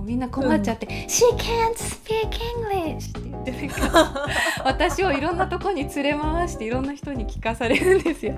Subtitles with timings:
[0.00, 4.26] もうみんな困っちゃって「She can't speak English」って言ってなんか
[4.64, 8.34] 私をいろんなとこに連れ回していろんな人に聞かされるんですよ。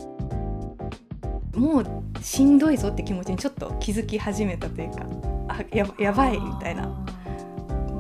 [1.54, 1.86] もう
[2.20, 5.06] しんどいぞって気持ちにちょっと気づき始めたというか
[5.48, 6.88] あややばいみたいな、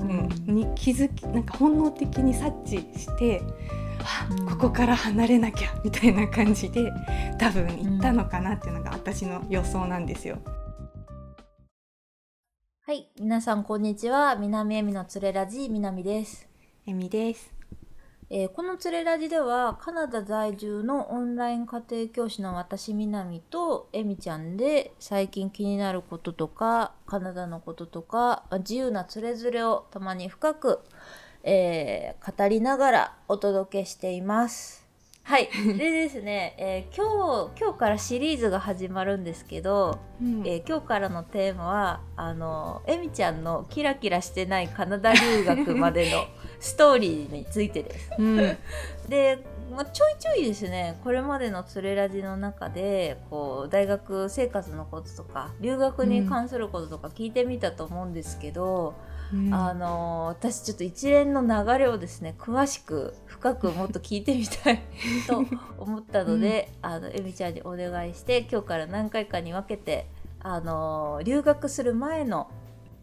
[0.00, 3.42] うん、に気づきなんか本能的に察知して
[4.00, 6.90] あここから離れなきゃみたいな感じで
[7.38, 10.38] 多分行ったのかなっていうのが私の予想なんですよ。
[12.92, 14.36] はい、皆さんこんにちは。
[14.36, 16.46] 南恵美のつれラジ、南です。
[16.86, 17.50] えみです。
[18.28, 30.80] えーこのつれラジでは、カナダ在住のオンライン家庭教師の私、南と恵美ちゃんで、最近気になることとか、カナダのこととか、まあ自由なつれづれをたまに深く、
[31.44, 34.81] えー語りながらお届けしています。
[35.24, 35.48] はい。
[35.78, 46.24] でですね、えー今日、今日からシリーズが始まるんですけど、うんえー今日からのテーマはあのエミちゃんのキラキラしてないカナダ留学までの
[46.58, 48.10] ストーリーについてです。
[48.18, 48.36] うん
[49.08, 49.38] で、
[49.70, 58.94] まあ、ちょいちょいですねこれまでの「つれラジ」の中でこう大学生活のこととか留学に関することとか聞いてみたと思うんですけど、
[59.32, 64.80] うんあの私ちょっと一連の流れをですね詳しく深くもっと聞いてみたい
[65.26, 65.44] と
[65.76, 70.06] 思ったので、あのエミちゃんにお願いして今日から何回かに分けて
[70.38, 72.48] あの留学する前の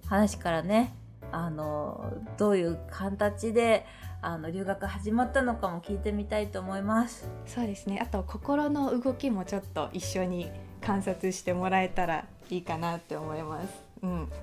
[0.06, 0.96] 話からね
[1.34, 3.86] あのどういう形で
[4.22, 7.30] あの留学始まったのかも聞いてみたいと思います。
[7.46, 13.89] そうですねあと心の動きもちょっと一緒に観察してもらえたらいいかなって思います。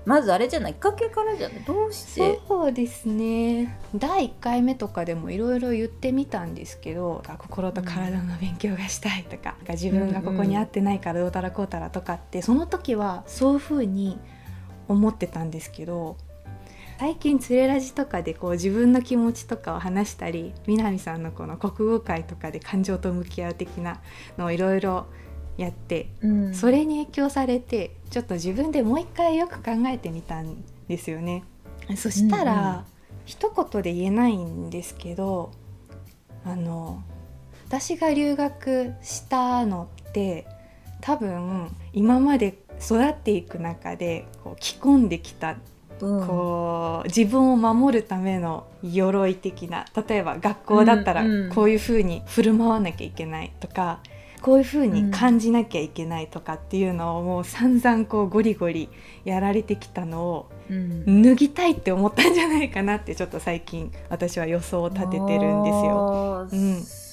[0.07, 1.59] まずあれじゃないきっかけからじゃない？
[1.63, 2.39] どうして？
[2.47, 3.77] そうですね。
[3.93, 14.17] 第1回目とかでもいろいろ言ってみたんですけど心と体の勉強がしたいとか自分がここに合ってないからどうたらこうたらとかってその時はそういうふうに
[14.87, 16.15] 思ってたんですけど
[16.99, 23.99] 最近つれラジとかでこう自分の気持ちとかを話したり南さんのこの国語会とかで感情と向き合う的な
[24.37, 25.07] のをいろいろ
[25.57, 26.53] やってうん。
[26.53, 31.43] それに影響されてちょっと自分でもう一回よく考えてみたんですよね。
[31.95, 32.83] そしたら、うんうん。
[33.25, 35.51] 一言で言えないんですけど
[36.45, 37.03] あの
[37.67, 40.47] 私が留学したのって
[41.01, 45.57] 多分今まで育っていく中でこう着込んできた
[45.99, 46.27] うん。
[46.27, 51.49] こう自分を守るための鎧的な例えば学校だったらうんうん。
[51.49, 53.99] こういうふうに振る舞わなきゃいけないとか、
[54.41, 58.89] こういうふうに感じなきゃいけないとかっていうのをもう散々こうゴリゴリ
[59.25, 61.21] やられてきたのをうん。
[61.23, 66.47] 脱ぎたいって思ったんじゃないかなってちょっと最近私は予想を立ててるんですよ。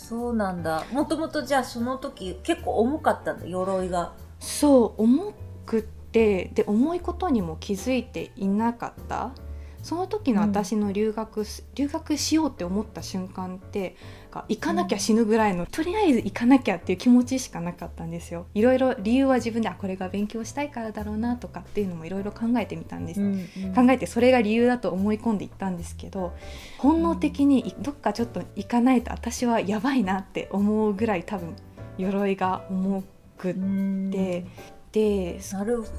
[0.09, 0.85] そうなんだ。
[0.93, 4.13] もともとじゃあその時結構重かったんだ鎧が。
[4.39, 5.33] そう重
[5.65, 9.33] くってで重いことにも気づいていなかった
[9.85, 13.97] その時の私の留学す、留学しようって思った瞬間って
[14.31, 18.47] が行かなきゃ死ぬぐらいの、とりあえず行かなきゃっていう気持ちしかなかったんですよ。
[18.55, 23.21] いろいろ理由は自分であこれが勉強したいからだろうなとかっていうのもいろいろ考えてみたんです、
[23.75, 26.33] 考えてそれが理由だと思い込んでいったんですけど
[26.79, 31.55] 本能的にいどっかちょっと行かないと私はやばいなって思うぐらい多分
[31.99, 33.05] 鎧が重
[33.37, 34.11] くっうん
[34.95, 35.91] て、でなるほど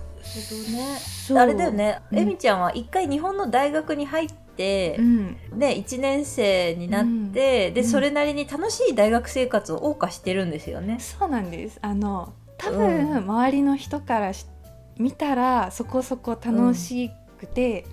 [1.37, 1.41] ね。
[1.41, 2.17] あれだよね、うん。
[2.19, 7.87] えみちゃんは一回日本の大学に入ってう、ん、ね1年生になって、でうん。
[7.87, 10.97] それなりに楽しい大学生活を謳歌してるんですよね。
[10.99, 11.77] そうなんです。
[11.81, 13.17] あの多う分ん。
[13.17, 14.45] 周りの人からし
[14.97, 17.85] 見たらそこそこ楽しくて、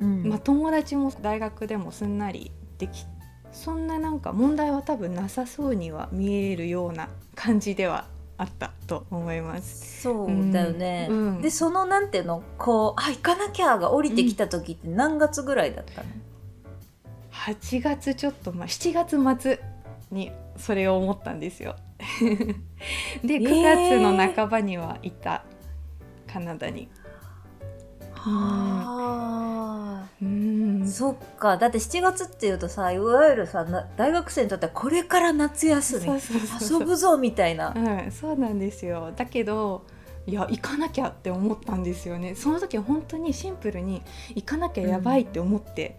[0.00, 0.28] うん。
[0.28, 3.04] まあ、友達も大学でもすんなりでき
[3.52, 8.06] そんななんか問題は多分なさそうには見えるような感じでは
[8.42, 10.02] あったと思います。
[10.02, 12.42] そうだよね、うんうんでそのなんていうの？
[12.58, 16.08] こうあ行かなきゃが降りてきた時って何月ぐらいだったの、
[17.30, 19.60] 8月ちょっと、まあ、7月末
[20.10, 21.76] にそれを思ったんですよ。
[23.22, 25.44] で9月の半ばにはいた、
[26.26, 26.88] カナダに。
[28.24, 30.82] はうん。
[30.84, 31.56] あそっか。
[31.56, 36.06] だって7月っていうとさいわゆるさな大学生にとってはこれから夏休み
[36.60, 37.72] 遊ぶぞみたいな。
[37.74, 37.78] う
[38.08, 39.12] ん、そうなんですよ。
[39.16, 39.84] だけど
[40.26, 42.34] いや行かなきゃって思ったんですよね。
[42.34, 44.02] その時は本当にシンプルに
[44.34, 45.96] 行かなきゃやばいって思って、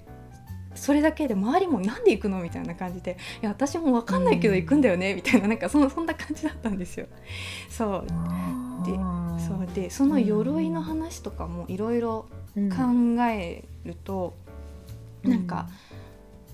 [0.76, 7.08] それだけで周りもなんで行くのみたいな感じでいや私も分かんないけど行くんだよね、みたいななんかそのそんな感じだったんですよ。
[7.70, 8.08] そう。
[8.86, 8.98] で
[9.48, 12.26] そうでその鎧の話とかもいろいろ
[12.56, 12.70] うん。
[12.70, 14.36] 考えると、
[15.24, 15.68] なんか、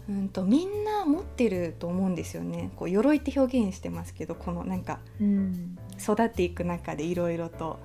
[0.07, 2.71] うんとみんな持ってると思うんですよね。
[2.75, 5.77] こう鎧って表現してますけどこのなんかうん。
[6.01, 7.79] 育っていく中でいろいろと。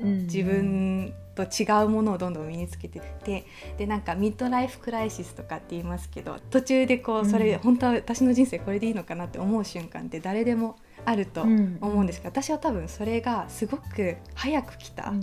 [0.00, 3.44] 自分と違うものをどんどん身につけてって。
[3.78, 15.20] でなんかミッドライフクライシスとかって言いますけど途中でこうそれ、うん、本当は私の人生これでいいのかなって思う瞬間って誰でもあると思うんですけど、うん、私は多分それがすごく早く来たん。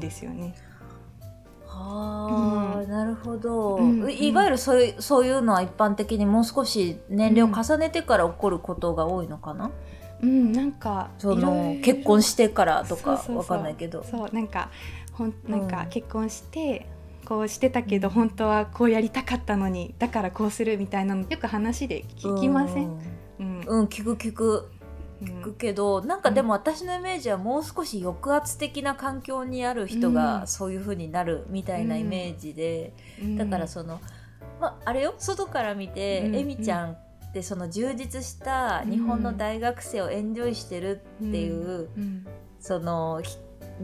[0.00, 0.54] ですよね。
[1.66, 9.70] はあ、うん、なるほど、うんうん、いわゆるそういうそういうのは一齢的にもう少し年齢を重ねてから起こることが多いのかな、
[10.22, 14.04] うん、なんかその結婚してからとかわかんないけど。
[14.04, 14.70] そうなんか
[15.12, 16.86] ほんなんか結婚して、
[17.26, 22.98] こうしてたけど本当はこうやりたかったのにだからこうするみたいなのよく話で聞きません、
[23.40, 24.70] うん、うん、聞く聞く。
[24.80, 24.81] 聞
[25.30, 34.00] くけど、うん、なんかでも私のイメージはもう少し抑圧的な環境にある人がそういう風になるみたいなイメージで、うん、だからその、
[34.60, 41.88] まあ、あれよ外から見て、うん、エミちゃんってその充実した日本の大学生をエンジョイしてるっていう、
[42.60, 43.22] その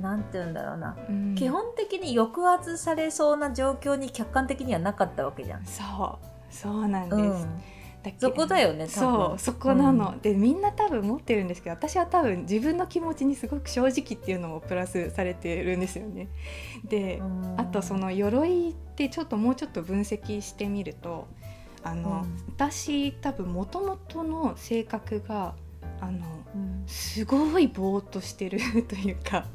[0.01, 5.65] なんて言うんだろうな、うん、基本的に抑圧されそうな状況に客観的にはなかったわけじゃん。
[5.65, 6.29] そう。
[6.51, 7.47] そうなんです、
[8.05, 16.29] うん、そこだよねそうそこなの、うん、でみんな多分持ってるんですけど私は多分自分の気持ちにすごく正直っていうのもプラスされてるんですよね。
[16.85, 17.21] で
[17.57, 21.27] あとその鎧ってちょっともうちょっと分析してみると
[21.83, 25.55] あの、私多分もともとの性格が
[26.01, 28.59] あの、うん、すごいぼーっとしてる
[28.89, 29.47] というか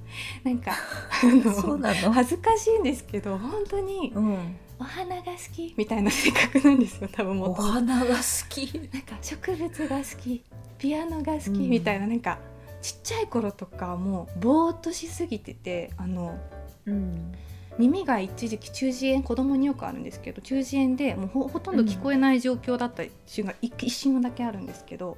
[0.43, 0.71] なんか
[1.23, 2.11] あの？
[2.11, 5.73] 恥ずかしいんですけど本当に、うん、お花が好き。
[5.77, 8.79] みたいな性格なんですよ多分もお花が好き。
[8.91, 10.43] なんか植物が好き。
[10.77, 11.49] ピアノが好き。
[11.51, 12.39] みたいな、うん、なんか
[12.81, 16.37] ちっちゃい頃とかもうぼーっとしすぎててあの、
[16.85, 17.31] うん、
[17.77, 25.17] 耳が一時期中耳炎子供によくあるんですけど中耳炎でもうほとんど聞こえない状況だった瞬間、うん、一瞬だけあるんですけど。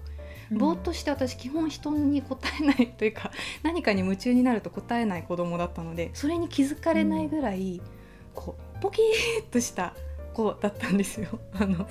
[0.51, 3.31] ぼーっとして私基本人に答えないというか
[3.63, 7.81] 何かに夢中になると答えない子供だったのでそれに気づかれないぐらい、
[8.35, 9.93] こうポキーっとした
[10.33, 11.39] 子だったんですよ。
[11.53, 11.87] あのだっ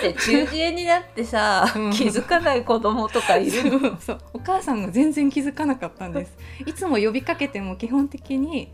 [0.00, 4.00] て中耳炎になってさ、気づかない子供とかいるの。
[4.00, 6.36] そうお母さんが全然気づかなかったんです。
[6.64, 8.70] いつも呼びかけても基本的に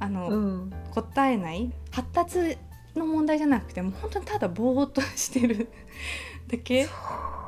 [0.00, 2.58] あの、うん、答えない発達
[2.96, 5.68] の問題じゃなくても本当にただぼーっとしてる
[6.52, 6.88] だけ？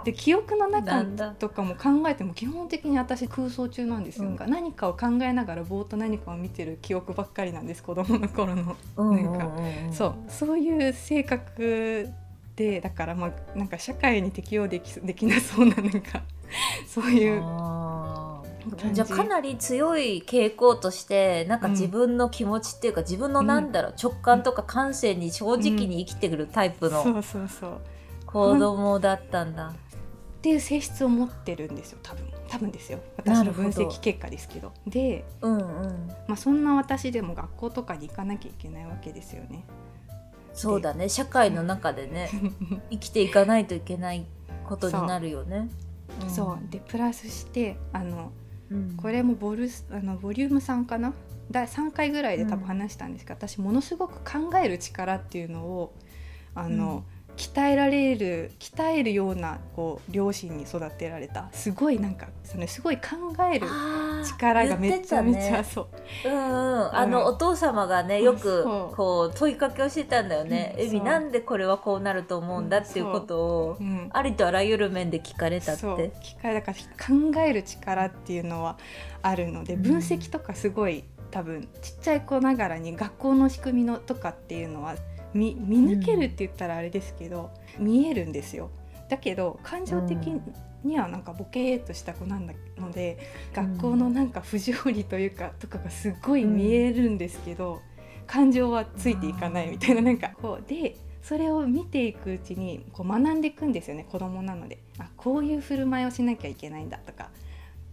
[0.05, 1.03] で記憶の中
[1.39, 9.51] とかも考えても基本的に私空想中なんですよ、うん、何かを考えながらぼーっと何かを見てる記憶ばっかりなんです子供の頃の、なんか
[9.93, 10.15] そう。
[10.29, 12.11] そういう性格
[12.55, 16.23] でだからまあなんか社会に適応できできなそうななんか
[16.87, 17.43] そういう。
[18.93, 19.01] じ。
[19.01, 27.23] ゃあかなり強い傾向としてなんか自分の気持ちっていうか、うん、自分のなんだろう、直感とか感性に正直に生きてくるタイプの
[28.35, 29.69] 子供だったんだ。
[29.69, 29.73] っ
[30.43, 31.99] ていう性質を持ってるんですよ。
[32.03, 32.27] 多分。
[32.49, 32.99] 多分ですよ。
[33.17, 34.73] 私の分析結果ですけど。
[34.87, 36.09] で、うんうん。
[36.27, 39.65] まあ、そんな私でも学校とかに行かなきゃいけないわけですよね。
[40.53, 41.09] そうだね。
[41.09, 42.29] 社会の中でね
[42.91, 44.27] 生きていかないといけない
[44.69, 45.69] ことになるよね。
[46.19, 46.27] そう。
[46.27, 46.71] うん、そう。
[46.71, 48.33] でプラスしてあの、
[48.71, 51.13] うん、これもボルあのボリューム3かな？
[51.51, 55.95] 第3回ぐらいで多分話したんですが、うん、私ものすごく考える力っていうのを
[56.55, 57.05] あの、
[57.37, 61.49] 鍛えられる鍛えるようなこう両親に育てられた。
[61.53, 63.03] すごいなんかそのすごい考
[63.53, 63.67] える
[64.25, 65.89] 力がめちゃめちゃ、ね、そ
[66.25, 68.65] う、うんうん、あのお父様がねよく
[68.95, 75.83] こう問いかけをしてたんだよね「エビなんでこれはこうなると思うんだ」っていうことを、うん、ありとあらゆる面で聞かれたって？
[75.83, 78.79] 聞かれたから考える力っていうのは
[79.23, 84.97] あるので分析とかすごい、多分ちっちゃい子ながらに学校の仕組みのとかっていうのは
[85.35, 88.71] 見見抜けるって言ったらあれですけど、うん、見えるんですよ。
[89.09, 90.17] だけど感情的
[90.83, 93.19] にはなんかボケーっとした子なんだので、
[93.55, 97.81] うん、学校のなんか不条理というかとかがすごい見えるんですけど、うん、
[98.27, 104.79] 感情はついていかないみたいななんかこうでそれを見ていくうちにこう学んでいくんですよね子供なので。
[104.99, 107.31] あこういう振る舞いをしなきゃいけないんだとか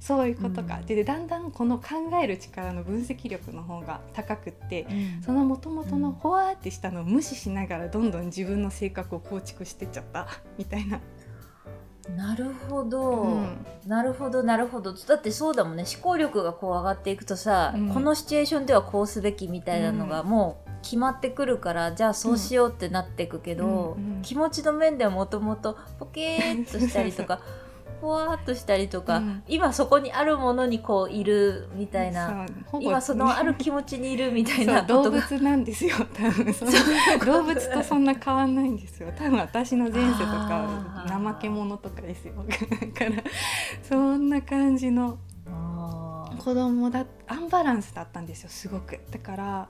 [0.01, 1.89] そういうことか、うん、でだんだんこの考
[2.23, 10.27] える力の分析力の方が高くって、うん、そのもともとのほわーってしたのを無視しながらどんどん自分の性格を構築してっちゃった。
[10.57, 10.99] みたいな。
[12.17, 14.91] なるほど、うん、なるほどなるほど。
[14.93, 15.85] だってそうだもんね。
[15.87, 27.39] 思考力がこう上がっていくとさ、このシチュエーションではこうすべきみたいなのがもう決まってくるからじゃあそうしようってなっていくけど、気持ちの面ではもともとポケーっとしたりとか
[27.99, 32.45] ふわっとしたりとか、うん、今そこにあるものにこういるみたいな
[32.79, 35.95] 今そのある気持ちにいるみたいな 動物なんですよ。
[36.13, 36.45] 多分。
[37.25, 39.11] 動物とそんな変わんないんですよ。
[39.17, 42.33] 多分私の前世とか怠け者とかですよ。
[42.47, 43.23] だから
[43.83, 45.17] そんな感じの
[46.43, 48.99] 子供だアンバランスだったんですよすごく。
[49.11, 49.69] だから、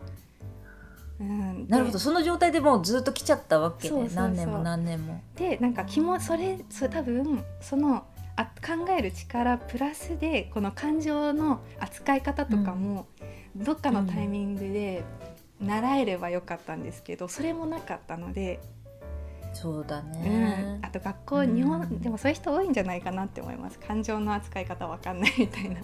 [1.20, 2.00] うん、でなるほど。
[2.00, 3.90] その状態でもうずっと来ちゃったわけね。
[3.90, 4.16] そうそうそう。
[4.16, 5.22] 何年も何年も。
[5.36, 8.06] でなんか気もそれそれ多分その
[8.41, 13.07] あ考える力プラスでこの感情の扱い方とかも、
[13.55, 15.03] どっかのタイミングで
[15.60, 18.60] 習えればよかったんですけどそれもなかったので、
[19.53, 20.12] そうだうん。
[20.12, 20.79] ね。
[20.81, 21.55] あと学校うん。
[21.55, 23.79] 日本でもそういう人多いんじゃないかなって思います。
[23.79, 25.81] 感情の扱い方わかんないみたいな。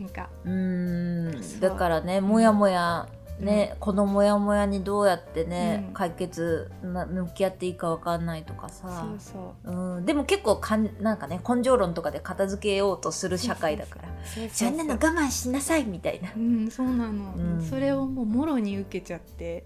[0.00, 1.58] なんかうーそう。
[1.58, 3.08] んだからねもやもや
[3.40, 5.94] ね、このモヤモヤにどうやってね、うん。
[5.94, 9.70] 解決な向き合っていいかわかんないとかそさうそう。
[9.70, 14.08] うん、でも結構かんなんかね根性論とかで片付けようとする社会だから。
[14.50, 16.32] そんなの我慢しなさいみたいな。
[16.34, 17.62] うん、そうなの、うん。
[17.62, 19.64] それをもうもろに受けちゃって。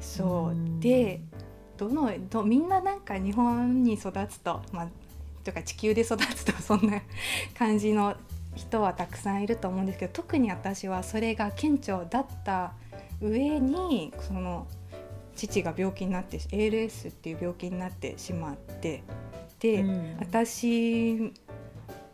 [0.00, 0.78] そう、うん。
[0.80, 1.20] で
[1.76, 4.88] どのどみんななんか日本に育つとまあ
[5.44, 7.00] とか地球で育つとそんな
[7.56, 8.14] 感じの
[8.58, 12.72] 人はたくさんいると思うんですけど特に私はそれが顕著だった
[13.20, 14.66] 上にその
[15.36, 19.04] 父が病気になって ALS っていう病気になってしまって
[19.60, 20.16] で、うん。
[20.18, 21.32] 私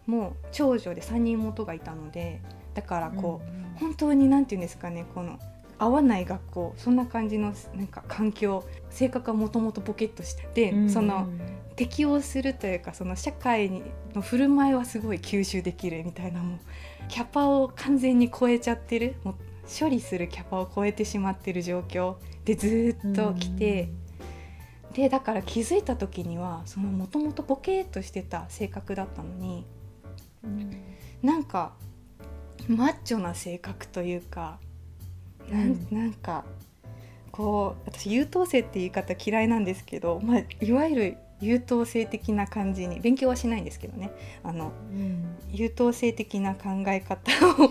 [0.07, 2.43] も長女で3人妹がいたので
[2.75, 5.37] だからこう、うん本当に何て言うんですかねこの
[5.81, 10.89] 合わない学校そんな感じのなんか環境性格はもともとボケっとしてて、うん。
[10.89, 11.27] その
[11.77, 13.83] 適応するというかその社会に
[14.15, 16.59] の振る舞いはすごい吸収できるみたいなもう
[17.09, 19.17] キャパを完全に超えちゃってる。
[19.25, 19.35] もう
[19.81, 23.89] 処理するキャパを超えてしまってる状況でずーっと来て。
[24.93, 29.67] でだから気づいた時にはそのもともとボケーっとしてた性格だったのに
[30.45, 30.71] うん。
[31.21, 31.75] なんか
[32.69, 34.61] マッチョな性格というか
[35.51, 35.87] なん。
[35.91, 36.45] なんか
[37.33, 44.11] こう私優等生って言い方嫌いなんですけど、まあ、いわゆる優等生的な感じに勉強はしないんですけどね。
[44.43, 45.37] あのうん。
[45.53, 47.31] 優等生的な考え方
[47.63, 47.71] を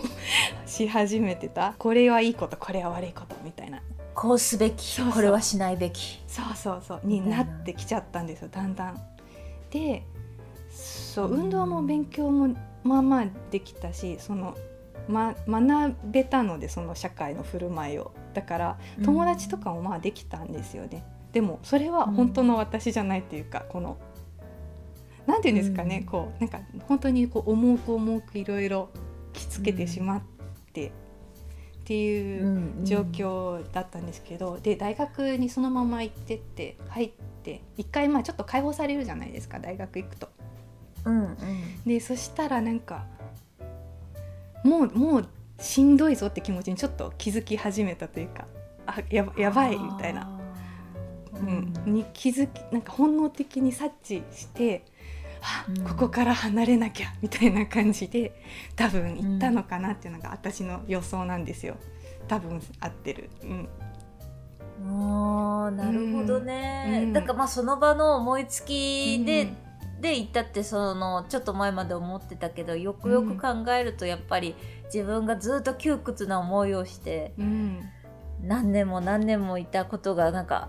[0.66, 1.74] し始めてた。
[1.78, 3.82] これはいいことこれは悪いことみたいな。
[4.14, 6.22] こうすべきこれはしないべき。
[6.26, 7.00] そうそうそう。
[7.04, 9.00] になってきちゃったんですよだんだん。
[9.70, 10.04] で
[10.70, 11.40] そううん。
[11.42, 14.56] 運動も勉強もまあまあできたしその、
[15.08, 18.12] ま、学べたのでその社会の振る舞いを。
[18.34, 21.04] だから友達とかもまあできたんですよね。
[21.34, 23.98] でもそれは本当の私じゃないっていうかこの
[25.26, 28.88] なんていうんですかね、うんこうなんか本当にこう重く重くいろいろ
[29.32, 30.22] きつけてしまっ
[30.72, 30.90] てっ
[31.84, 32.46] ていう。
[32.46, 37.12] うん状況だったんですけど、で大学にそのまま行ってって入っ
[37.42, 40.28] て一回まあちょっと解放されるじゃないですか大学行くと。
[41.06, 41.36] うんうん
[41.86, 43.06] でそしたらなんか
[44.64, 48.46] もうもうしんどいぞって気持ちにちょっと気づき始めたというか
[48.86, 50.33] あやばやばいみたいな、あ
[51.44, 51.88] うー。
[51.88, 51.94] ん。
[51.94, 54.84] に気づきなんか本能的に察知して。
[55.42, 55.84] あうん。
[55.84, 58.34] ここから離れなきゃみたいな感じで
[58.76, 61.76] 多分行ったのかなっていうのが私の予想なんですよ。
[62.28, 63.68] 多分合ってる、うん、
[64.86, 67.12] あーなるほどね、うん。
[67.12, 69.56] だからまあその場の思いつきで、うん。
[70.00, 74.54] で行ったってそのちょっと前まで思ってたけどよくよく考えるとやっぱり
[74.92, 77.80] 自分がずっと窮屈な思いをしてうん。
[78.42, 80.68] 何年も何年もいたことがなんか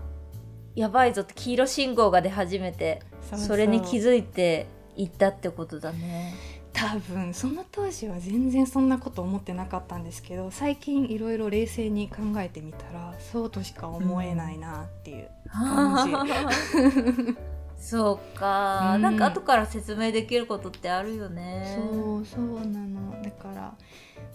[0.76, 3.02] やばいぞって黄色信号が出始めて
[3.36, 6.34] それに気づいて行ったってことだね。
[6.72, 16.10] 多分その当時は全然そんなこと思ってなかったんですけど最近いろいろ冷静に考えてみたらそうとしか思えないなっていう、感
[17.78, 19.02] そうか、うん。
[19.02, 21.78] なんか後から説明できることってあるよね。
[21.92, 23.22] そうそうなの。
[23.22, 23.74] だから、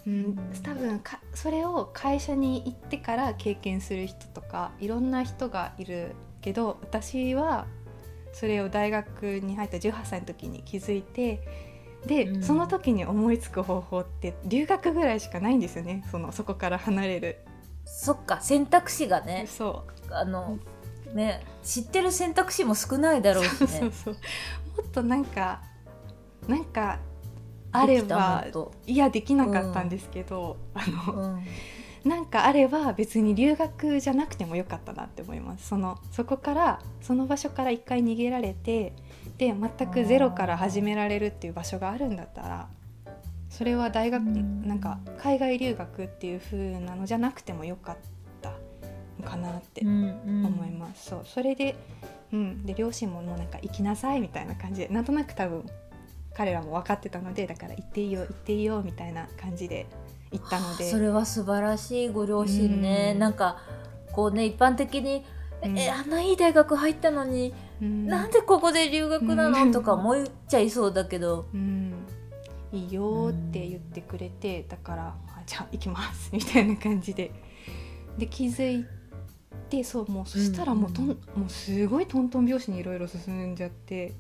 [0.08, 7.68] うん、多分かそれを会社に行ってから経験する人とかいろんな人がいるけど私は
[8.34, 11.48] それを大学に入った18歳の時に気づいて
[12.06, 12.44] で、うん。
[12.44, 16.04] その時に思いつく方法って留学ぐらいしかないんですよね。
[16.12, 17.38] そのそこから離れる。
[17.86, 19.46] そっか選択肢がね。
[19.48, 20.58] そあの
[21.14, 23.92] ね知ってる選択肢も少ないだろうしそうそうね。
[23.92, 24.14] そう。
[24.14, 24.20] も
[24.88, 25.62] っとなんか
[26.48, 27.00] なんか
[27.72, 28.46] あれば
[28.86, 31.46] いやできなかったんですけど、あのうん
[32.04, 35.68] なんかあれば別に留学じゃなくてもよかったなって思います。
[35.68, 38.94] そのそこからその場所から一回逃げられて
[39.38, 42.68] で全くゼロから始められるっていう場所があるんだったら
[43.50, 44.68] それは大学うん。
[44.68, 47.98] なんか海外留学っていう風なのじゃなくてもよかっ
[48.42, 48.54] た
[49.20, 51.76] のかなって思います、そうそれで,、
[52.32, 55.66] うん、で両親ももうなんか行きなさいみたいな感じでなんとなく多分
[56.34, 59.86] 彼らも分かってたのでだから行っていいよ行っていいよみたいな感じで
[60.32, 60.90] 行ったので。
[60.90, 63.20] それは素晴らしいご両親ね、うん。
[63.20, 63.58] なんか
[64.12, 65.24] こうね一般的に、
[65.64, 65.78] うん。
[65.78, 68.08] えあんないい大学入ったのに、うん。
[68.08, 69.72] なんでここで留学なの、うん。
[69.72, 71.94] とか思っちゃいそうだけど、うん、
[72.72, 77.32] いいよって言ってくれてだからあじゃあ行きますみたいな感じで。
[78.18, 78.86] で気づい
[79.70, 84.14] てそうもうそしたらもうとん、うんもうすごいトントン拍子にいろいろ進んじゃって。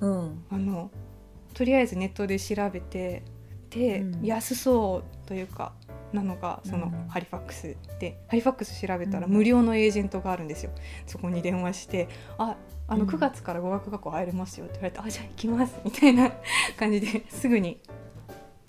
[0.00, 0.44] うん。
[0.50, 0.90] あの
[1.54, 3.22] とりあえずネットで調べて
[3.74, 4.24] で、うん。
[4.24, 5.72] 安そうというか
[6.12, 7.08] なのがそのうん。
[7.08, 9.32] ハリファックスでハリファックス調べたらうん。
[9.32, 10.70] 無料のエージェントがあるんですよ。
[11.06, 12.56] そこに電話して「あ
[12.88, 13.08] あのうん。
[13.08, 16.30] 9月から語学学校入れますよ」って言われて「あじゃあ行きます」みたいな
[16.78, 17.80] 感じで すぐに。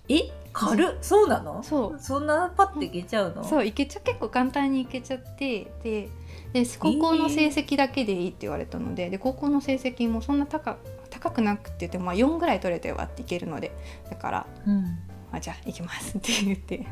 [0.09, 0.31] え？
[0.53, 0.97] 軽っ。
[1.01, 1.63] そうなの？
[1.63, 1.99] そう。
[1.99, 3.43] そんなパッていけちゃうの？
[3.43, 6.09] そう行けちゃ結構簡単に行けちゃってで
[6.53, 10.77] で高校の成績だけでいいって言われたので,、で高校の成績もそんな高
[11.13, 13.71] 高くなくてでもまあ4ぐらい取れてはっていけるので
[14.09, 14.99] だからうん。
[15.33, 16.85] あじゃあ行きますって言って、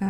[0.00, 0.08] うん、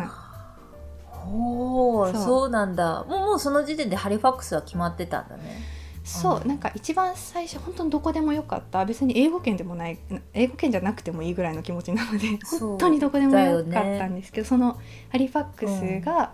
[1.21, 2.13] ほう。
[2.13, 3.05] そうなんだ。
[3.07, 5.61] もうもうその時点でハリファックスは決まってたんだね。
[6.03, 6.47] そううん。
[6.47, 8.83] なんか一番最初本当にどこでもよかった。
[8.85, 9.99] 別に英語圏でもない
[10.33, 14.79] 英語圏じゃなくてもいいぐらいの気持ちなので 本当にどこでもよかったんですけど、その
[15.09, 16.33] ハリファックスが、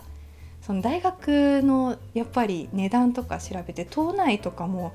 [0.62, 4.94] その大学のやっぱり値段とか調べて島内とかも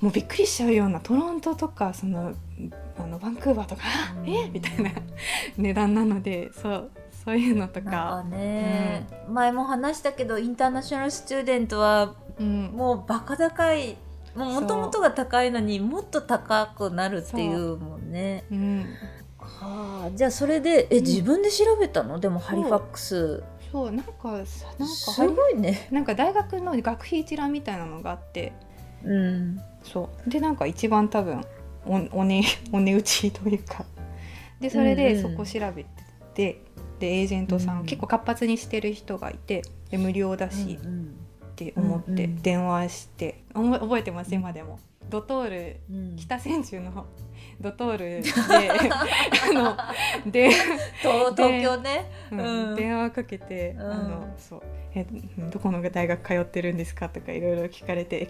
[0.00, 2.32] もうびっくりしちゃうようなトロントとかその
[2.98, 3.82] あのバンクーバーとか、
[4.16, 4.28] うん。
[4.32, 4.50] え？
[4.50, 4.90] みたいな
[5.56, 6.90] 値段なのでそう
[7.24, 7.90] そういうのとか。
[7.90, 13.98] かね、前も話したけどインターナショナルスチューデントはうん、もうバカ高い
[14.34, 18.44] もともとが高いのにもっと高くなるっていうもんね。
[18.50, 18.54] う。
[18.54, 18.86] ん、
[19.38, 21.04] はあじゃあそれでえ、うん。
[21.04, 22.18] 自分で調べたの？
[22.18, 23.42] でもハリファックス。
[23.70, 24.12] そうなんか
[24.46, 25.88] さなんかすごいね。
[25.90, 28.52] なんか大学の学費一覧みたいなのがあって。
[29.04, 30.30] うんそう。
[30.30, 31.40] でなんか一番多分
[31.86, 33.84] おお値 お値打ちというか。
[34.60, 35.30] でそれでうんうん。
[35.32, 35.90] そこ調べて
[36.34, 36.62] て、
[36.98, 41.14] でエージェントさん、うん結構活発にしてる人がいてで無料だしうん
[41.50, 42.42] って思ってうんうん。
[42.42, 44.34] 電話して、おも覚えてます？
[44.34, 44.78] 今でも。
[45.08, 46.16] ドトールうん。
[46.16, 47.06] 北千住の
[47.60, 48.22] ドトールで
[49.50, 49.52] あ
[50.24, 50.50] ので、
[51.00, 52.10] 東東京ね。
[52.32, 54.62] うんうん電話かけて、うんあのそう
[54.94, 55.06] え
[55.52, 58.28] どこの大学通ってるんですかとかいろいろ聞かれて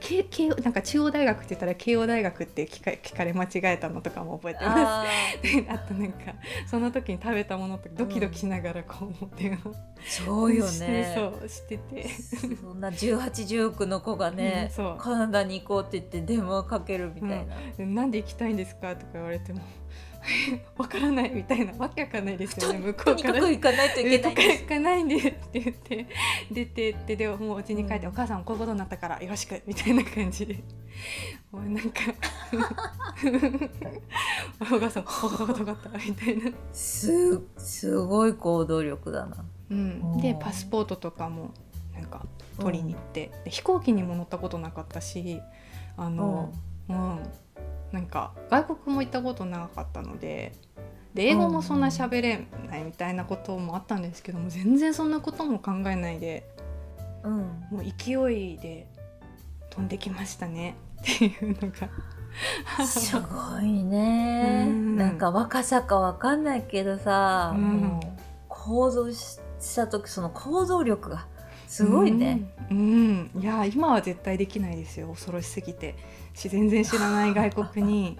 [0.63, 5.71] なんか中央大学って言ったら慶応大学って聞か聞かれ間違えたのとかも覚えてます。
[5.71, 6.35] あ となんか
[6.67, 9.75] その時に食べたものとかドキドキしながらこう電話ー
[10.27, 11.15] そうよね。
[11.17, 12.09] そうしてて
[12.61, 17.57] そんな1819の子がね、うんカナダに行こうって言って電話かけるみたいな。
[17.77, 19.61] でなんで行きたいんですかとか言われても
[20.77, 24.33] わからないみたいなわけわかんないですよね向ことうにから行かないといけない。
[24.33, 26.07] んです行かないんでって言って
[26.51, 28.13] 出てってでももううちに帰って、うん。
[28.13, 30.45] お母さんこういうことになったからよろしくみたいな感じ。
[30.47, 30.63] で
[31.51, 32.03] もうなんか
[34.61, 36.53] お母さん「分かった分かった分かった」みたいな。
[36.73, 39.45] すすごい行動力だな。
[39.71, 41.55] うん、でパスポートとかも
[41.95, 42.27] なんか
[42.59, 45.41] 取りに行って、で飛行機にも乗ったことなかったし
[45.97, 46.53] あの、
[46.89, 47.21] うん
[47.93, 50.53] なんか外国も行ったことなかったので
[51.15, 56.47] で英語もそんな喋れないみたいなこともあったんですけども全然そんなことも考えないで
[57.25, 57.39] うん、
[57.71, 58.87] もう勢いで
[59.71, 60.75] 飛んできましたね。
[61.01, 62.87] っていうのが。
[62.87, 64.97] すごいね、うん。
[64.97, 67.63] なんか若さかわかんないけどさ、うん。
[67.63, 68.07] もう
[68.49, 71.27] 行動しした時その行動力が
[71.67, 73.43] すごいね、うん、うん。
[73.43, 75.09] いや今は絶対できないですよ。
[75.09, 75.91] 恐ろしすぎて。
[75.91, 75.95] し
[76.35, 78.19] 全然知らない外国に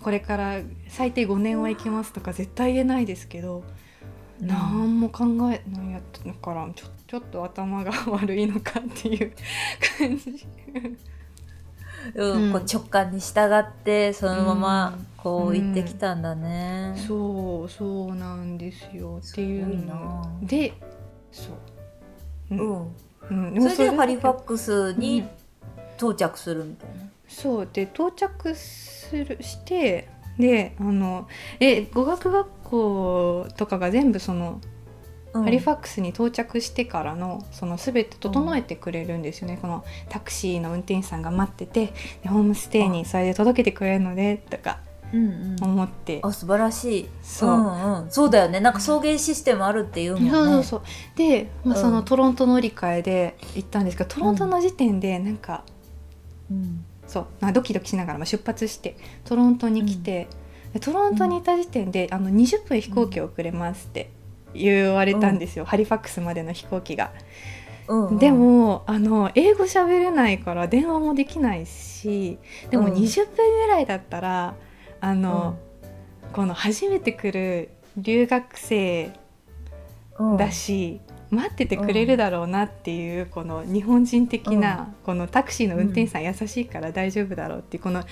[0.00, 3.64] これから最低5年は行きますとか絶対言えないですけど、うん
[4.40, 9.32] 何も考えないやっただからちょちょっと頭が悪いのかっていう
[9.98, 10.46] 感じ。
[10.72, 10.96] うん
[12.14, 19.20] うんこう直感に従ってそのままうんこう行ってきたんだね、そうそうなんですよ。
[19.22, 20.38] っていうの。
[20.40, 20.72] で
[21.30, 21.50] そ
[22.50, 22.56] う、う
[23.30, 23.52] うん。
[23.52, 25.28] ん、うんそれでハリファクックスに
[25.98, 31.28] 到着するみたいな、そうで到着するしてであの
[31.60, 34.60] え語学学校とかが全部その、
[35.32, 35.44] うん。
[35.44, 44.80] ハリファックスに到着してからのその全て整えてくれるんですよね、このタクシーの運転手さんが待っててでホームステイにそれで届けてくれるのでとか
[45.12, 45.56] うんうん。
[45.60, 47.08] 思って、あ素晴らしい。
[47.22, 47.50] そう。
[47.50, 48.60] うんうん、そうだよね。
[48.60, 50.30] なんか送迎システムあるっていうもんね。
[50.30, 50.82] そうそうそう。
[51.16, 51.82] で、まあ、うん。
[51.82, 55.64] そのトロント乗り換えで行ったんですけどトロントの時点でなんか、
[56.50, 60.28] うんそうまあドキドキしながらまあ出発してトロントに来て、
[60.72, 64.10] でトロントにいた時点で、あの20分飛行機遅れますって
[64.54, 67.12] 言われたんですよ、ハリファックスまでの飛行機が。
[67.88, 68.18] うんうん。
[68.18, 72.38] でもあの英語喋れないから電話もできないし
[72.70, 72.92] でもうん。
[72.94, 74.54] 20分ぐらいだったら、
[75.00, 75.58] あの、
[76.32, 79.10] この初めて来る留学生
[80.16, 80.36] うん。
[80.36, 88.02] だし、待っててくれるだろうなっていう、この日本人的な、このタクシーの運転手さん優しいから大丈夫だろうっていうこの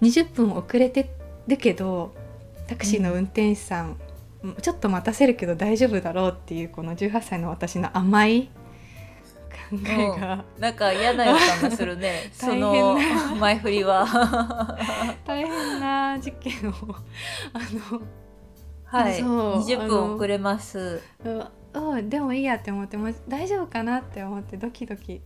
[0.00, 1.10] 20分遅れて
[1.48, 2.14] るけど
[2.68, 3.96] タクシーの運転手さん、
[4.62, 8.50] ちょっと待たせるけど大丈夫だろうっていうこの18歳の私の甘い
[9.70, 12.30] 考えが、うん、なんか嫌な予感がするね。
[12.32, 12.98] その
[13.38, 14.06] 前振りは。
[15.26, 16.72] 大変な事件を
[17.52, 17.58] あ
[17.92, 18.00] の
[18.84, 19.20] はい。
[19.20, 21.02] 20分遅れます
[21.74, 25.20] うんでもいいやって思っても大丈夫かなって思ってドキドキ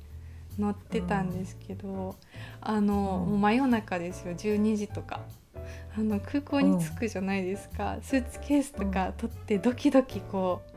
[0.59, 2.15] 乗ってたんですけど、うん、
[2.61, 2.95] あの、
[3.27, 4.35] もう真夜中ですよ。
[4.35, 5.21] 12時とか。
[5.97, 10.73] あの空港に着くじゃないですか、うん、スーツケースとか取ってドキドキこう、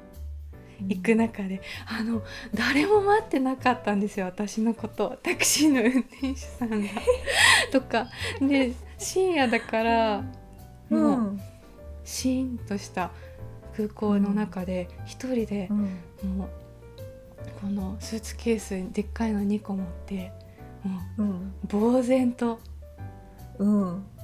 [0.88, 1.62] 行く中で。
[1.88, 2.22] あの
[2.54, 4.26] 誰も待ってなかったんですよ。
[4.28, 5.18] 私のこと。
[5.24, 6.90] タクシーの運転手さんが。
[7.72, 8.08] とか。
[8.42, 10.24] で深夜だから
[10.90, 11.40] もう、
[12.04, 13.12] シーンとした
[13.76, 16.50] 空港の中で一人で、もう
[17.62, 20.32] このスーツケースでっかいの2個持って
[21.18, 22.60] もう、呆然と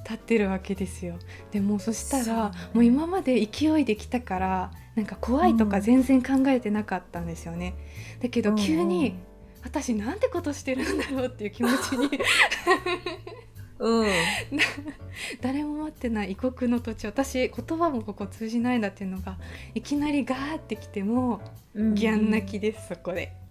[0.04, 1.18] 立ってるわけですよ。
[1.50, 7.74] でもそしたらもう今まで勢いで来たからなんか怖いとか全然考えてなかったんですよね。
[8.20, 9.16] だけど急に、
[9.64, 12.10] 私なんてことしてるんだろうっていう気持ちに
[13.82, 14.06] うん、
[15.42, 19.38] 誰も待ってない異国の土地私言葉もここ通じないんだっていうのが
[19.74, 21.40] いきなりガーってきても、
[21.74, 23.41] うん、ギャン泣きですそこで。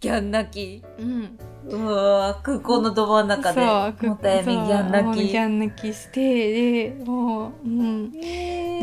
[0.00, 3.60] ギャン泣き、うん、うわ空港のど真ん中で
[4.08, 5.28] もたやみギャン泣き。
[5.28, 8.18] ギャン泣きしてでもう、うん、で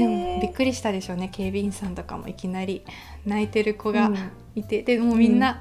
[0.07, 2.83] もびっくりしたでしょうね警備員さんとかもいきなり。
[3.25, 4.11] 泣いてる子が
[4.55, 5.57] いて、うん、でもみんな、うん、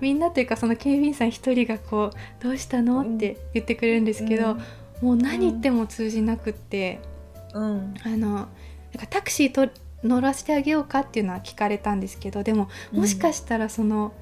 [0.00, 4.56] みんなというかその警備員さん一人がこう「どうしたの?」って言ってくれるんですけど、
[5.00, 7.00] もう何言っても通じなくって、
[7.54, 8.48] うん、あのなんか
[9.08, 9.68] タクシーと
[10.04, 14.12] 乗らせてあげようかっていうのは聞かれたんですけどでももしかしたらその。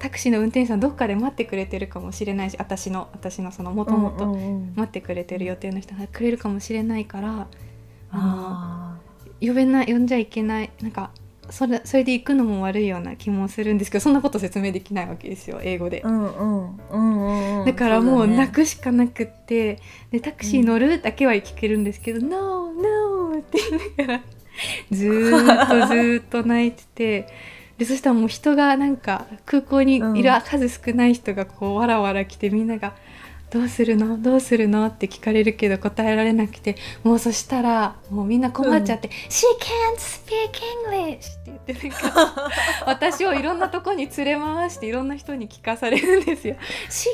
[0.00, 4.26] タクシーの運転手さんどっかで待ってくれてるかもしれないし私の私のそのもともと
[4.74, 7.46] 待ってくれてる予定の人がくれるかもしれないから
[8.10, 8.98] あ
[9.42, 11.10] の呼べない呼んじゃいけないなんか
[11.50, 16.08] それそれで行くのも悪いような気もするんですけどそんなこと説明できないわけですよ英語で、だ
[17.74, 19.80] からもう泣くしかなくって、
[20.12, 24.22] でタクシー乗るだけは聞けるんですけど「No No」って言いながら
[24.92, 27.26] ずっとずっと泣いてて。
[27.80, 32.94] でそしたらもう人がなんか空港にいる数少ない人がこうわらわら来てみんなが
[33.48, 34.20] 「どうするの？
[34.20, 42.50] どうするの?」って聞かれるけど答えられなくてもうそしたらもうみんな困っちゃって「うん、She can't speak English」って言ってなんか
[42.84, 46.56] 私をいろんなとこに連れ回していろんな人に聞かされるんですよ。
[46.90, 47.08] She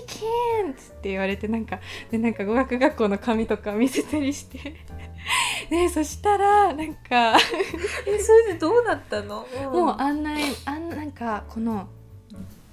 [0.66, 1.78] can't って言われてなんか
[2.10, 4.74] でなんか語学学校の紙とか見せたりして。
[5.70, 7.36] で そしたらなんか
[8.06, 11.88] えそれでどうなったの、うん、もう案内あんなんかこの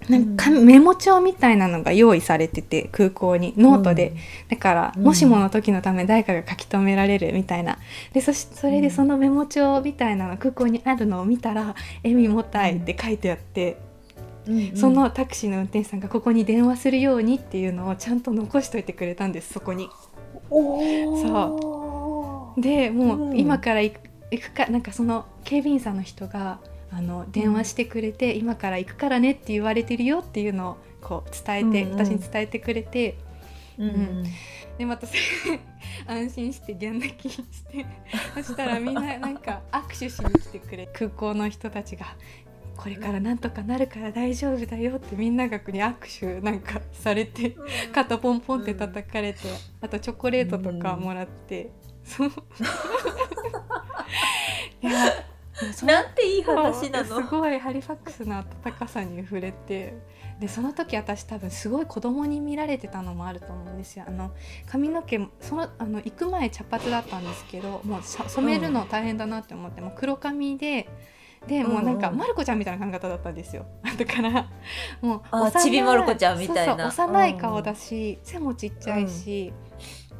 [0.09, 4.15] なんかメモ帳みたいなのが用意されてて空港にノートで、うん、
[4.49, 7.77] だから、もしもの時のため誰かが書き留められるみたいな。
[8.11, 13.77] でそしそれでそのメモ帳みたいなの空港にあるのを見たら「えみもたい」って書いてあって。
[14.45, 19.89] うんうん、そのタクシーの運転手さんがここに電話するようにっていうのをちゃんと残しといてくれたんですそこに。
[20.49, 22.12] そう
[22.57, 23.93] でもう今から行
[24.41, 26.59] くかなんかその警備員さんの人が
[26.91, 33.17] あの電話してくれて、うん、今から行くからねって言われてるよっていうのをこう伝えて、うんうん、私に伝えてくれて、
[33.77, 34.23] うん、うん、
[34.77, 35.07] でまた
[36.07, 37.85] 安心してギャン泣きして
[38.35, 42.05] そしたらみんななんか握手しに来てくれ空港の人たちが
[42.75, 47.55] これからなんとかなるから大丈夫だよってみんながに握手なんかされて、
[47.93, 49.39] 肩ポンポンって叩かれて、
[49.79, 51.69] あとチョコレートとかもらって、
[52.03, 52.29] そう。
[54.81, 55.13] いや
[55.85, 57.21] なんていい話なの。
[57.21, 59.93] すごいハリファックスの温かさに触れて。
[60.39, 64.05] でその時私多分すごい子供に見られてたのもあると思うんですよ。
[64.07, 64.31] あの
[64.65, 70.89] 髪の毛そのあの行く前茶髪だったんですけどもう染めるの大変だなって思って、も黒髪で
[71.47, 73.65] でもうなんか、まる子ちゃんみたいな髪型だったんですよ。
[73.83, 74.49] だから
[75.01, 76.87] もうあちびまる子ちゃんみたいな。
[76.87, 79.53] 幼い顔だし、背もちっちゃいし、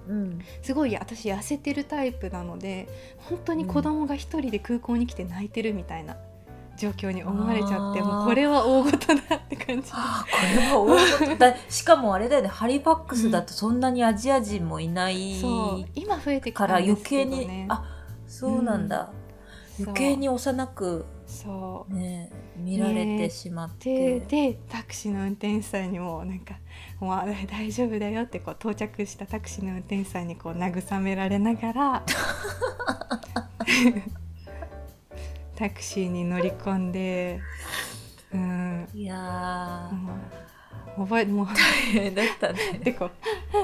[0.07, 2.87] うん、すごい私痩せてるタイプなので
[3.17, 6.17] 本当に子供が一人で空港に来て泣いてるみたいな。
[6.75, 9.97] 状況に思われちゃってもうこれは大事だって感じ こ
[10.55, 10.83] れは
[11.19, 17.83] 大事だしかもあれだよねハリーバックスだとそんなにアジア人もいない、うん、今増えてから余計にあ
[18.27, 19.11] そうなんだ、
[19.79, 26.55] うん、余計に幼くそう、ね、見られてしまって、ね、でタクシーの運転手さんにもなんか
[27.01, 27.19] 「もう
[27.49, 32.03] 大丈夫だよ」ってこう到着したタクシーの運転手さんにこう慰められながら
[35.55, 37.39] タクシーに乗り込んで、
[38.31, 42.79] うん、いやもう覚えもう大変だったね。
[42.83, 43.11] でこうっ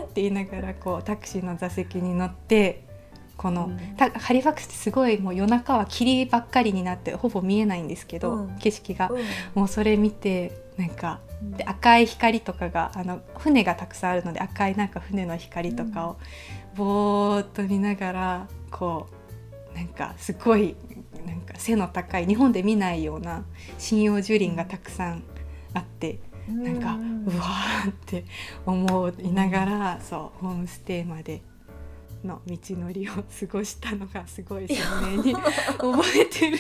[0.08, 2.89] て言いながらこうタクシーの座席に乗って
[3.40, 8.58] この、ハリファクスってすごいもう夜中は霧ばっかりになってほぼ見えないんですけど、うん。
[8.60, 9.22] 景色が、うん。
[9.56, 16.18] もうそれ見てなんかで赤い光とかがあの船がたくさんあるので赤いなんか船の光とかを
[16.76, 19.08] ぼーっと見ながらこ
[19.74, 20.76] うなんかすごい
[21.26, 23.46] なんか背の高い日本で見ないような
[23.80, 25.24] 針葉樹林がたくさん
[25.74, 28.26] あってなんかうわーって
[28.66, 31.42] 思いながらそうホームステイまで
[32.24, 34.78] の道のりを過ごしたのがすごい鮮
[35.18, 36.58] 明に覚えてる。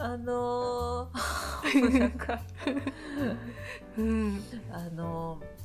[0.00, 2.40] あのー、なんか
[3.96, 4.42] うん。
[4.70, 5.58] あのー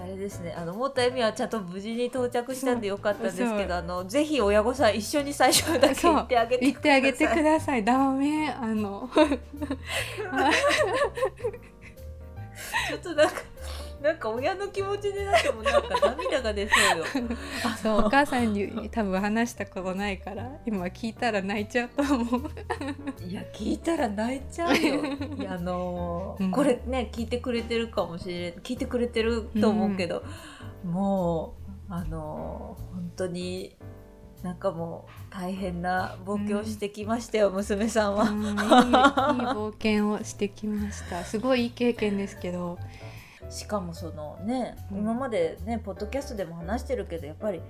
[0.00, 0.54] あれですね。
[0.56, 7.84] あの太田恵美はちゃんと無事に到着したんでよかったんですけどあのぜひ親御さん一緒に最初だけ行ってあげて言ってあげてくさいださい。
[7.84, 8.48] ダメ。
[8.48, 9.08] あの。
[12.88, 13.34] ちょっとなんか
[14.02, 17.04] なんか親の気持ちになってもなんか涙が出そうよ。
[17.80, 22.42] そうお母さんに多分話したことないから今聞いたら泣いちゃうと思う。
[23.24, 25.04] いや聞いたら泣いちゃうよ。
[25.38, 26.50] い やあのーうん。
[26.50, 30.24] これね聞いてくれてるかもしれん聞いてくれてると思うけど、
[30.84, 31.54] も
[31.88, 33.76] うあのー本当に
[34.42, 38.24] なんかもう大変な冒険をしてきましたよ、娘さんは。
[38.24, 38.42] うん。
[38.42, 41.24] いいいい冒険をしてきました。
[41.24, 42.78] すごいいい経験ですけど、
[43.52, 44.98] しかもそのね、うん。
[44.98, 47.60] 今までねポッドキャストでも話してるけどやっぱり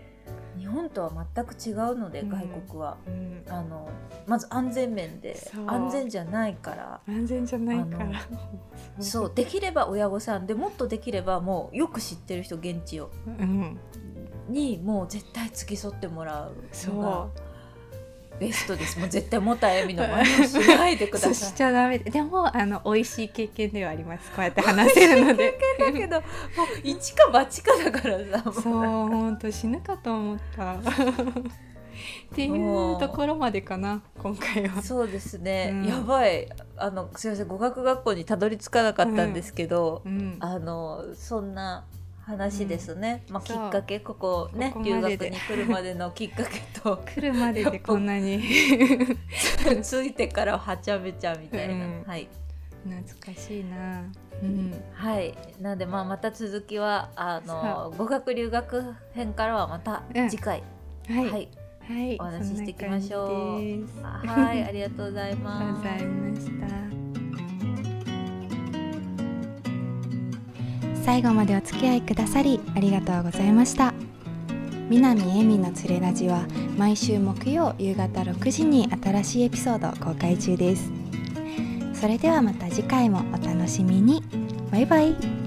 [0.57, 2.29] 日本とは全く違うので、うん。
[2.31, 2.97] 外国は。
[3.07, 3.89] うん、あの
[4.27, 7.01] まず安全面で安全じゃないから。
[7.09, 8.21] 安全じゃないから。
[9.03, 9.33] そう。
[9.35, 13.11] できれば親御さんでもっとできればもうよく知ってる人現地を。
[13.27, 13.79] うん、
[14.49, 17.31] にもう絶対付き添ってもらうそ
[18.39, 24.31] ベストですもう絶対もたえみの真似をしないでください しちゃダメで、でもあの美味しい経験ではあります。
[24.31, 25.59] こうやって話せるので。
[25.79, 26.27] だけどもう
[26.83, 30.75] 一か八かだからさそう本当死ぬかと思った。
[32.33, 34.83] っていうところまでかな今回は。
[34.83, 41.85] そうですね、うんやばいあのすいません語学学校にたどり着かなかったんですけど、うん、あのそんな
[42.25, 48.43] 話ですね、まあ、きっかけここねここ留学に来るまでのきっかけと来るまででこんなに。
[49.83, 52.29] ついてからはちゃめちゃみたいな、う んはい、
[52.85, 54.05] 懐かしいな。
[54.43, 60.31] うん、はい、なんでまあまた続きはあの語学留学編からはまたうん。
[60.31, 60.63] 次回、
[61.09, 61.49] はい、はい。
[61.89, 64.03] はい、お話ししていきましょう。
[64.03, 67.02] はい、ありがとうございありがとうまございました。
[71.05, 73.93] 最後までお付き合いくださりありがとうございました。
[74.89, 80.93] 南恵美のつれラジは毎週木曜夕方6時に新しいエピソードを公開中です。
[81.95, 84.23] それではまた次回もお楽しみに。
[84.71, 85.42] バイバイ。